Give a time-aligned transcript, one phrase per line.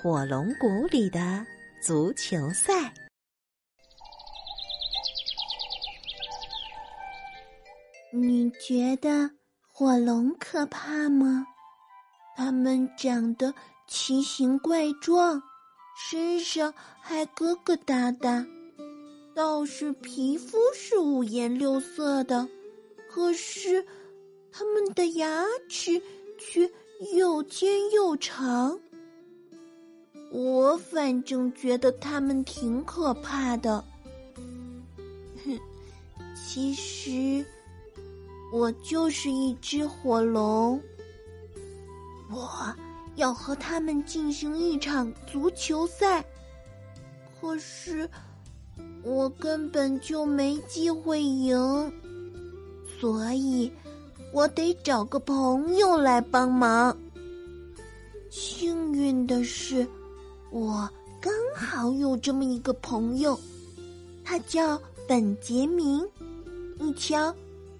[0.00, 1.44] 火龙谷里的
[1.82, 2.94] 足球赛，
[8.12, 9.28] 你觉得
[9.66, 11.44] 火龙可怕吗？
[12.36, 13.52] 它们长得
[13.88, 15.42] 奇形怪状，
[15.96, 18.46] 身上还疙疙瘩瘩，
[19.34, 22.48] 倒是皮肤是五颜六色的，
[23.10, 23.84] 可是
[24.52, 26.00] 它们的牙齿
[26.38, 26.70] 却
[27.16, 28.78] 又尖又长。
[30.30, 33.82] 我反正觉得他们挺可怕的，
[35.44, 35.58] 哼，
[36.36, 37.44] 其实
[38.52, 40.80] 我就是一只火龙，
[42.30, 42.50] 我
[43.16, 46.22] 要和他们进行一场足球赛，
[47.40, 48.08] 可是
[49.02, 51.92] 我根本就没机会赢，
[53.00, 53.72] 所以
[54.32, 56.94] 我得找个朋友来帮忙。
[58.28, 59.88] 幸运的是。
[60.50, 60.88] 我
[61.20, 63.38] 刚好有这么一个朋友，
[64.24, 66.06] 他叫本杰明。
[66.78, 67.34] 你瞧，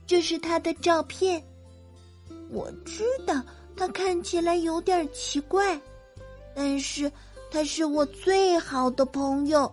[0.06, 1.42] 这是他的照片。
[2.50, 3.42] 我知道
[3.76, 5.80] 他看起来有点奇怪，
[6.54, 7.10] 但是
[7.50, 9.72] 他是我最好的朋友。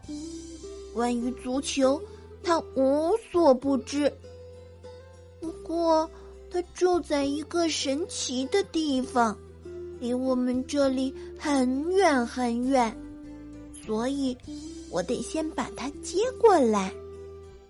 [0.94, 2.02] 关于足球，
[2.44, 4.14] 他无所不知。
[5.42, 6.10] 不过，
[6.52, 9.38] 他住在一个神奇的地方。
[10.00, 12.96] 离我们这里很远很远，
[13.86, 14.38] 所以
[14.92, 16.94] 我得先把它接过来。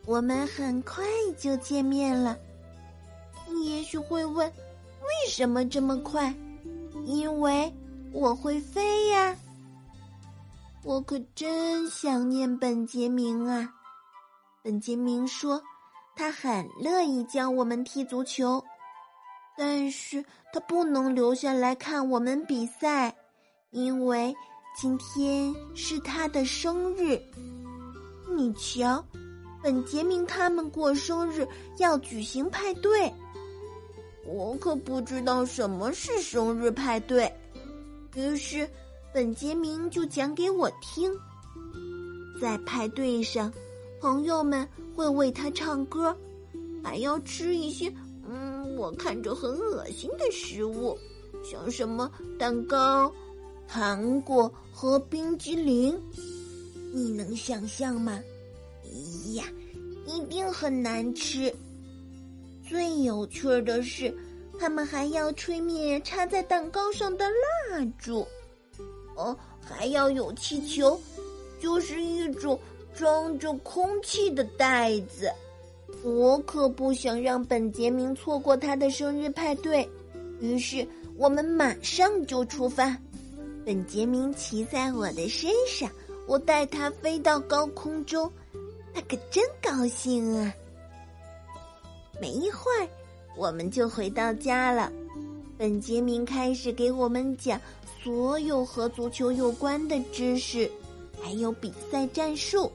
[0.06, 1.04] 我们很快
[1.38, 2.38] 就见面了。
[3.48, 6.34] 你也许会问，为什么这么快？
[7.06, 7.72] 因为
[8.12, 9.36] 我会飞呀！
[10.84, 13.74] 我可真想念本杰明啊！
[14.62, 15.62] 本杰明说，
[16.16, 18.64] 他很乐意教我们踢足球。
[19.58, 23.16] 但是他不能留下来看我们比赛，
[23.72, 24.36] 因为
[24.78, 27.22] 今天是他的生日。
[28.36, 29.04] 你瞧，
[29.64, 33.14] 本杰明他们过生日要举行派对，
[34.26, 37.32] 我可不知道什么是生日派对。
[38.16, 38.70] 于是，
[39.14, 41.12] 本杰明就讲给我听，
[42.42, 43.52] 在派对上，
[44.02, 46.16] 朋友们会为他唱歌，
[46.84, 47.94] 还要吃一些。
[48.86, 50.96] 我看着很恶心的食物，
[51.44, 52.08] 像什么
[52.38, 53.12] 蛋糕、
[53.68, 56.00] 糖果和冰激凌，
[56.94, 58.22] 你能想象吗？
[59.34, 59.44] 呀，
[60.06, 61.52] 一定很难吃。
[62.70, 64.16] 最有趣的是，
[64.60, 68.24] 他们还要吹灭插在蛋糕上的蜡烛，
[69.16, 71.02] 哦，还要有气球，
[71.60, 72.60] 就是一种
[72.94, 75.28] 装着空气的袋子。
[76.06, 79.90] 我可不想让本杰明错过他的生日派对，
[80.40, 82.96] 于是我们马上就出发。
[83.66, 85.90] 本杰明骑在我的身上，
[86.28, 88.32] 我带他飞到高空中，
[88.94, 90.54] 他可真高兴啊！
[92.22, 92.88] 没一会儿，
[93.36, 94.92] 我们就回到家了。
[95.58, 97.60] 本杰明开始给我们讲
[98.04, 100.70] 所有和足球有关的知识，
[101.20, 102.72] 还有比赛战术。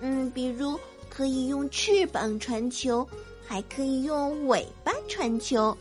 [0.00, 0.80] 嗯，比如。
[1.16, 3.06] 可以用翅膀传球，
[3.46, 5.76] 还可以用尾巴传球，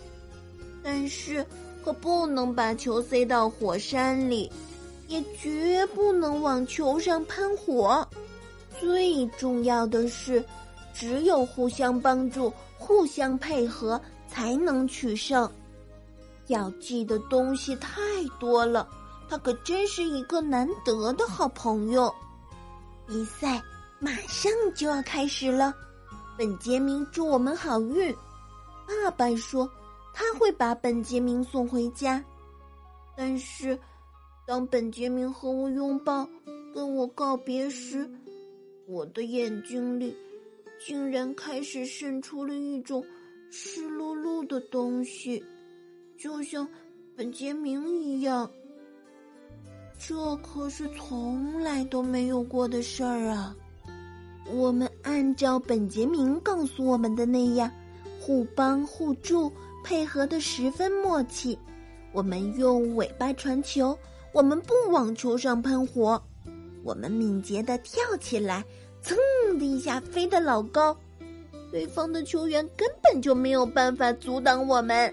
[0.83, 1.43] 但是
[1.83, 4.51] 可不能把球塞到火山里，
[5.07, 8.07] 也绝不能往球上喷火。
[8.79, 10.43] 最重要的是，
[10.93, 15.49] 只有互相帮助、互相配合，才能取胜。
[16.47, 17.91] 要记的东西太
[18.39, 18.87] 多了，
[19.27, 22.13] 他可真是一个难得的好朋友。
[23.07, 23.59] 比赛。
[24.03, 25.73] 马上就要开始了，
[26.37, 28.13] 本杰明祝我们好运。
[28.85, 29.69] 爸爸说
[30.13, 32.21] 他会把本杰明送回家，
[33.15, 33.79] 但是
[34.45, 36.27] 当本杰明和我拥抱、
[36.73, 38.05] 跟我告别时，
[38.87, 40.13] 我的眼睛里
[40.85, 43.01] 竟然开始渗出了一种
[43.51, 45.41] 湿漉漉的东西，
[46.17, 46.67] 就像
[47.15, 48.51] 本杰明一样。
[49.97, 53.55] 这可是从来都没有过的事儿啊！
[54.51, 57.71] 我们按照本杰明告诉我们的那样，
[58.19, 59.51] 互帮互助，
[59.83, 61.57] 配合的十分默契。
[62.11, 63.97] 我们用尾巴传球，
[64.33, 66.21] 我们不往球上喷火，
[66.83, 68.63] 我们敏捷的跳起来，
[69.01, 69.15] 噌
[69.57, 70.95] 的一下飞得老高，
[71.71, 75.11] 对方的球员根本就没有办法阻挡我们。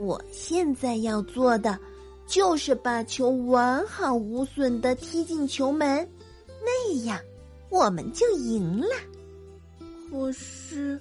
[0.00, 1.78] 我现在要做的，
[2.26, 6.08] 就是把球完好无损的踢进球门，
[6.64, 7.20] 那样
[7.76, 8.88] 我们就赢了。
[10.10, 10.98] 可是，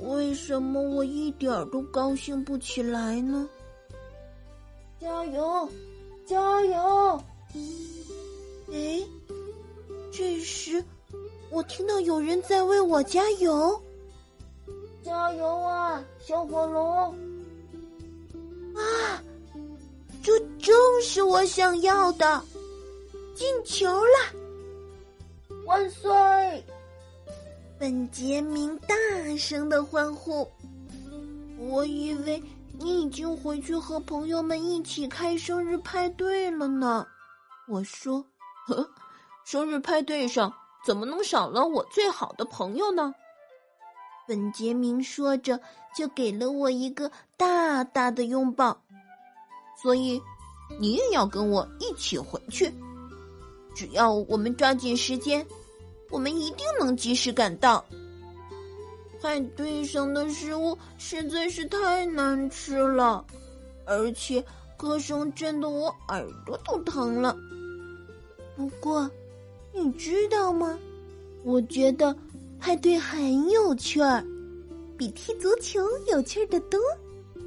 [0.00, 3.48] 为什么我一点都高兴不起来呢？
[5.00, 5.68] 加油，
[6.26, 7.24] 加油！
[8.70, 9.02] 哎，
[10.12, 10.84] 这时
[11.50, 13.80] 我听到有人在为我加油。
[15.02, 17.14] 加油啊，小火龙！
[18.74, 19.22] 啊，
[20.22, 22.42] 这正是我想要的，
[23.34, 24.47] 进球了！
[25.68, 26.10] 万岁！
[27.78, 28.94] 本杰明大
[29.36, 30.50] 声的欢呼。
[31.58, 32.42] 我以为
[32.78, 37.06] 你已经回去和朋友们一起开生日派对了呢。
[37.68, 38.24] 我说
[38.66, 38.88] ：“呵，
[39.44, 40.50] 生日派对上
[40.86, 43.14] 怎么能少了我最好的朋友呢？”
[44.26, 45.60] 本杰明说着，
[45.94, 48.74] 就给了我一个大大的拥抱。
[49.82, 50.18] 所以，
[50.80, 52.72] 你也要跟我一起回去。
[53.78, 55.46] 只要我们抓紧时间，
[56.10, 57.84] 我们一定能及时赶到。
[59.22, 63.24] 派对上的食物实在是太难吃了，
[63.84, 64.44] 而且
[64.76, 67.36] 歌声震得我耳朵都疼了。
[68.56, 69.08] 不过，
[69.72, 70.76] 你知道吗？
[71.44, 72.12] 我觉得。
[72.58, 74.20] 派对很有趣儿，
[74.96, 75.80] 比踢足球
[76.10, 76.80] 有趣的多。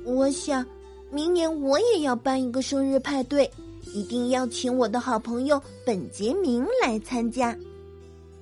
[0.06, 0.66] 我想，
[1.12, 3.52] 明年我也要办一个生日派对，
[3.94, 7.58] 一定要请我的好朋友本杰明来参加。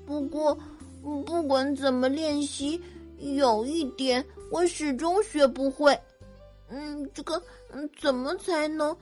[0.06, 0.58] 不过，
[1.02, 2.80] 不管怎么练习，
[3.18, 5.98] 有一点我始终学不会。
[6.70, 7.42] 嗯，这个，
[7.72, 8.96] 嗯，怎么才能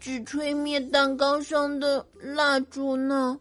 [0.00, 3.38] 只吹灭蛋糕上的蜡烛呢？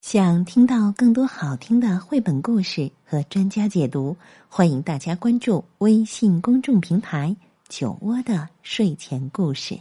[0.00, 4.16] 想听到更多好听的绘本故事和专家解读，
[4.48, 7.34] 欢迎大家关注微信公众平台
[7.68, 9.80] “酒窝的睡前故事”。